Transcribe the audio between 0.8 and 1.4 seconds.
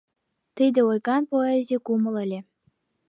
ойган